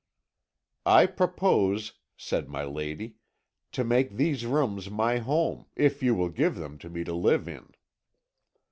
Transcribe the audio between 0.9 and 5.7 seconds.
propose,' said my lady, 'to make these rooms my home,